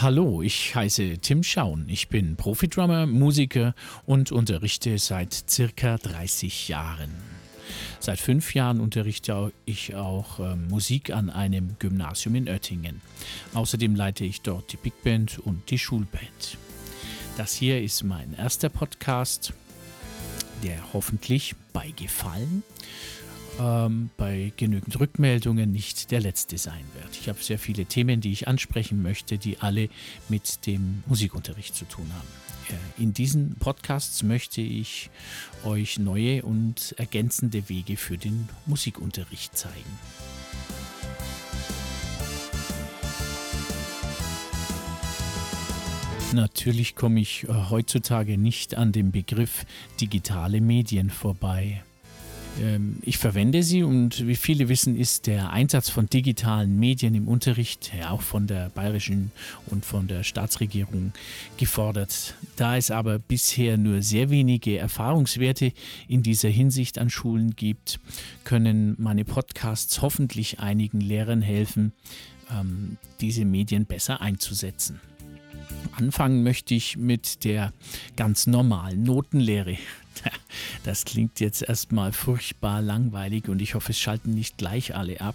[0.00, 1.86] Hallo, ich heiße Tim Schaun.
[1.88, 3.74] Ich bin Profidrummer, Musiker
[4.06, 7.10] und unterrichte seit circa 30 Jahren.
[7.98, 13.00] Seit fünf Jahren unterrichte ich auch äh, Musik an einem Gymnasium in Oettingen.
[13.54, 16.58] Außerdem leite ich dort die Big Band und die Schulband.
[17.36, 19.52] Das hier ist mein erster Podcast,
[20.62, 22.62] der hoffentlich bei Gefallen
[23.60, 27.16] ähm, bei genügend Rückmeldungen nicht der letzte sein wird.
[27.20, 29.88] Ich habe sehr viele Themen, die ich ansprechen möchte, die alle
[30.28, 32.28] mit dem Musikunterricht zu tun haben.
[32.68, 35.10] Äh, in diesen Podcasts möchte ich
[35.64, 39.98] euch neue und ergänzende Wege für den Musikunterricht zeigen.
[46.34, 49.64] Natürlich komme ich äh, heutzutage nicht an dem Begriff
[49.98, 51.82] digitale Medien vorbei.
[52.60, 57.28] Ähm, ich verwende sie und wie viele wissen, ist der Einsatz von digitalen Medien im
[57.28, 59.30] Unterricht ja auch von der bayerischen
[59.66, 61.12] und von der Staatsregierung
[61.56, 62.34] gefordert.
[62.56, 65.72] Da es aber bisher nur sehr wenige Erfahrungswerte
[66.08, 68.00] in dieser Hinsicht an Schulen gibt,
[68.44, 71.92] können meine Podcasts hoffentlich einigen Lehrern helfen,
[72.50, 75.00] ähm, diese Medien besser einzusetzen.
[75.92, 77.72] Anfangen möchte ich mit der
[78.16, 79.76] ganz normalen Notenlehre.
[80.88, 85.34] Das klingt jetzt erstmal furchtbar langweilig und ich hoffe, es schalten nicht gleich alle ab.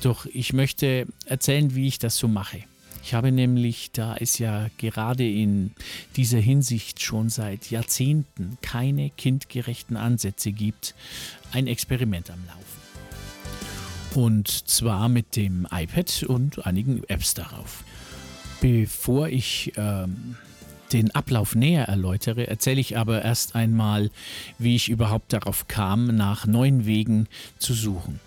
[0.00, 2.60] Doch ich möchte erzählen, wie ich das so mache.
[3.04, 5.72] Ich habe nämlich, da es ja gerade in
[6.16, 10.94] dieser Hinsicht schon seit Jahrzehnten keine kindgerechten Ansätze gibt,
[11.52, 14.18] ein Experiment am Laufen.
[14.18, 17.84] Und zwar mit dem iPad und einigen Apps darauf.
[18.62, 20.36] Bevor ich ähm,
[20.92, 24.10] den Ablauf näher erläutere, erzähle ich aber erst einmal,
[24.58, 27.28] wie ich überhaupt darauf kam, nach neuen Wegen
[27.58, 28.20] zu suchen.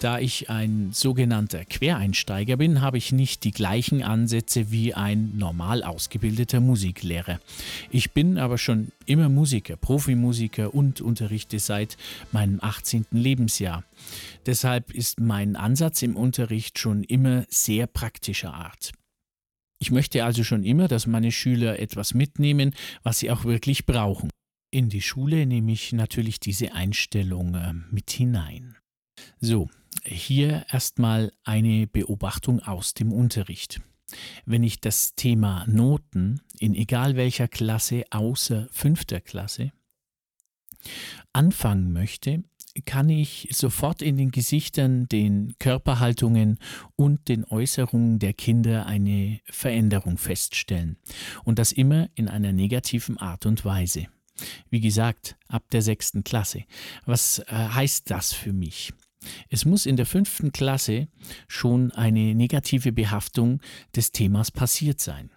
[0.00, 5.82] Da ich ein sogenannter Quereinsteiger bin, habe ich nicht die gleichen Ansätze wie ein normal
[5.82, 7.40] ausgebildeter Musiklehrer.
[7.90, 11.96] Ich bin aber schon immer Musiker, Profimusiker und unterrichte seit
[12.30, 13.06] meinem 18.
[13.10, 13.84] Lebensjahr.
[14.44, 18.92] Deshalb ist mein Ansatz im Unterricht schon immer sehr praktischer Art.
[19.86, 22.74] Ich möchte also schon immer, dass meine Schüler etwas mitnehmen,
[23.04, 24.30] was sie auch wirklich brauchen.
[24.72, 28.76] In die Schule nehme ich natürlich diese Einstellung äh, mit hinein.
[29.38, 29.70] So,
[30.04, 33.80] hier erstmal eine Beobachtung aus dem Unterricht.
[34.44, 39.70] Wenn ich das Thema Noten in egal welcher Klasse außer fünfter Klasse
[41.32, 42.42] anfangen möchte,
[42.84, 46.58] kann ich sofort in den Gesichtern, den Körperhaltungen
[46.96, 50.96] und den Äußerungen der Kinder eine Veränderung feststellen.
[51.44, 54.06] Und das immer in einer negativen Art und Weise.
[54.70, 56.64] Wie gesagt, ab der sechsten Klasse.
[57.06, 58.92] Was äh, heißt das für mich?
[59.48, 61.08] Es muss in der fünften Klasse
[61.48, 63.60] schon eine negative Behaftung
[63.94, 65.30] des Themas passiert sein.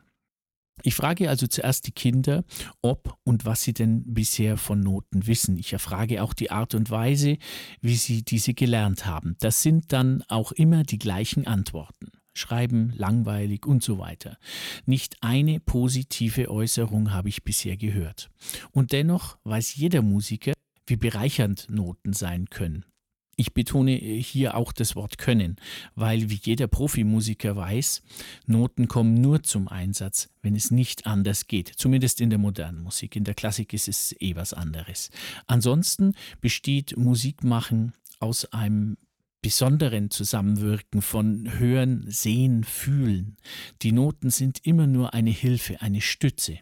[0.83, 2.43] Ich frage also zuerst die Kinder,
[2.81, 5.57] ob und was sie denn bisher von Noten wissen.
[5.57, 7.37] Ich erfrage auch die Art und Weise,
[7.81, 9.35] wie sie diese gelernt haben.
[9.39, 12.11] Das sind dann auch immer die gleichen Antworten.
[12.33, 14.37] Schreiben, langweilig und so weiter.
[14.85, 18.29] Nicht eine positive Äußerung habe ich bisher gehört.
[18.71, 20.53] Und dennoch weiß jeder Musiker,
[20.85, 22.85] wie bereichernd Noten sein können.
[23.39, 25.55] Ich betone hier auch das Wort können,
[25.95, 28.01] weil wie jeder Profimusiker weiß,
[28.47, 31.69] Noten kommen nur zum Einsatz, wenn es nicht anders geht.
[31.69, 33.15] Zumindest in der modernen Musik.
[33.15, 35.09] In der Klassik ist es eh was anderes.
[35.47, 38.97] Ansonsten besteht Musikmachen aus einem
[39.41, 43.37] besonderen Zusammenwirken von Hören, Sehen, Fühlen.
[43.83, 46.59] Die Noten sind immer nur eine Hilfe, eine Stütze.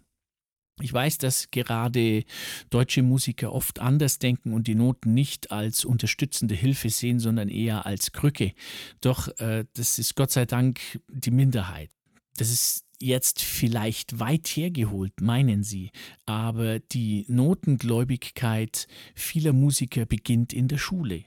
[0.79, 2.23] Ich weiß, dass gerade
[2.69, 7.85] deutsche Musiker oft anders denken und die Noten nicht als unterstützende Hilfe sehen, sondern eher
[7.85, 8.53] als Krücke.
[9.01, 11.89] Doch äh, das ist Gott sei Dank die Minderheit.
[12.37, 15.91] Das ist jetzt vielleicht weit hergeholt, meinen Sie,
[16.25, 21.25] aber die Notengläubigkeit vieler Musiker beginnt in der Schule.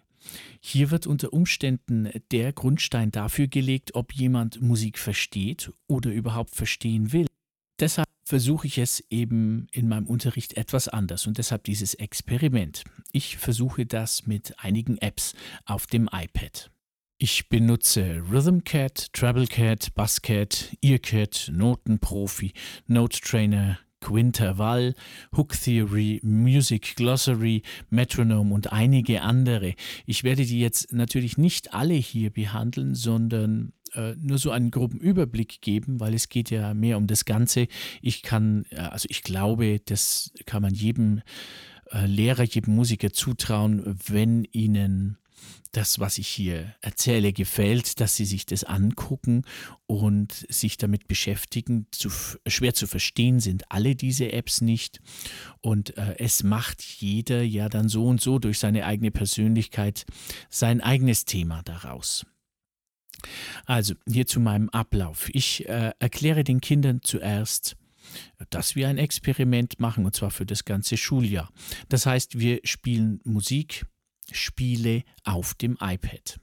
[0.61, 7.13] Hier wird unter Umständen der Grundstein dafür gelegt, ob jemand Musik versteht oder überhaupt verstehen
[7.13, 7.27] will.
[7.81, 12.85] Deshalb versuche ich es eben in meinem Unterricht etwas anders und deshalb dieses Experiment.
[13.13, 15.35] Ich versuche das mit einigen Apps
[15.65, 16.71] auf dem iPad.
[17.19, 22.53] Ich benutze RhythmCat, TrebleCat, BuzzCat, EarCat, Notenprofi,
[22.87, 24.95] Note Trainer, Quintervall,
[25.37, 29.75] Hook Theory, Music Glossary, Metronome und einige andere.
[30.07, 34.99] Ich werde die jetzt natürlich nicht alle hier behandeln, sondern äh, nur so einen groben
[34.99, 37.67] Überblick geben, weil es geht ja mehr um das Ganze.
[38.03, 41.23] Ich kann, äh, also ich glaube, das kann man jedem
[41.91, 45.19] äh, Lehrer, jedem Musiker zutrauen, wenn ihnen
[45.73, 49.45] das, was ich hier erzähle, gefällt, dass Sie sich das angucken
[49.87, 51.87] und sich damit beschäftigen.
[51.93, 52.11] Zu,
[52.47, 55.01] schwer zu verstehen sind alle diese Apps nicht.
[55.61, 60.07] Und äh, es macht jeder ja dann so und so durch seine eigene Persönlichkeit
[60.49, 62.27] sein eigenes Thema daraus.
[63.67, 65.29] Also, hier zu meinem Ablauf.
[65.33, 67.77] Ich äh, erkläre den Kindern zuerst,
[68.51, 71.51] dass wir ein Experiment machen, und zwar für das ganze Schuljahr.
[71.89, 73.87] Das heißt, wir spielen Musik,
[74.33, 76.41] Spiele auf dem iPad.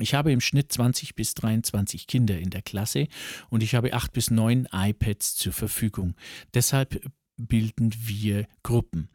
[0.00, 3.06] Ich habe im Schnitt 20 bis 23 Kinder in der Klasse
[3.48, 6.16] und ich habe 8 bis 9 iPads zur Verfügung.
[6.52, 7.00] Deshalb
[7.36, 9.08] bilden wir Gruppen.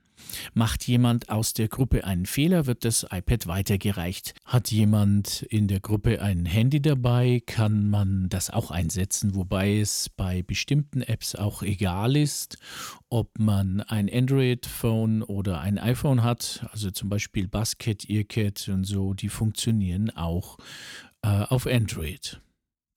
[0.53, 4.33] Macht jemand aus der Gruppe einen Fehler, wird das iPad weitergereicht.
[4.45, 10.09] Hat jemand in der Gruppe ein Handy dabei, kann man das auch einsetzen, wobei es
[10.09, 12.57] bei bestimmten Apps auch egal ist,
[13.09, 16.65] ob man ein Android-Phone oder ein iPhone hat.
[16.71, 20.57] Also zum Beispiel Basket, Earcat und so, die funktionieren auch
[21.21, 22.41] äh, auf Android.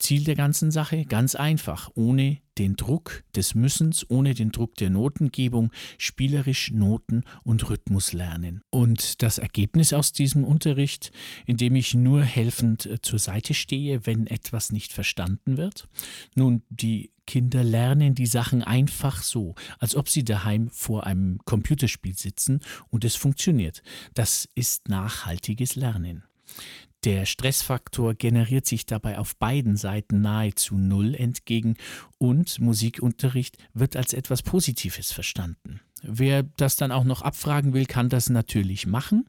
[0.03, 1.05] Ziel der ganzen Sache?
[1.05, 7.69] Ganz einfach, ohne den Druck des Müssens, ohne den Druck der Notengebung, spielerisch Noten und
[7.69, 8.61] Rhythmus lernen.
[8.69, 11.11] Und das Ergebnis aus diesem Unterricht,
[11.45, 15.87] indem ich nur helfend äh, zur Seite stehe, wenn etwas nicht verstanden wird?
[16.35, 22.15] Nun, die Kinder lernen die Sachen einfach so, als ob sie daheim vor einem Computerspiel
[22.15, 22.59] sitzen
[22.89, 23.81] und es funktioniert.
[24.13, 26.23] Das ist nachhaltiges Lernen.
[27.03, 31.75] Der Stressfaktor generiert sich dabei auf beiden Seiten nahezu null entgegen
[32.17, 35.81] und Musikunterricht wird als etwas Positives verstanden.
[36.01, 39.27] Wer das dann auch noch abfragen will, kann das natürlich machen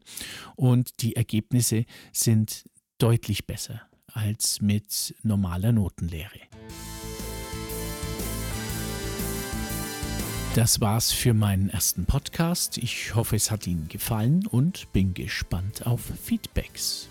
[0.54, 2.64] und die Ergebnisse sind
[2.98, 6.40] deutlich besser als mit normaler Notenlehre.
[10.54, 12.78] Das war's für meinen ersten Podcast.
[12.78, 17.08] Ich hoffe, es hat Ihnen gefallen und bin gespannt auf Feedbacks.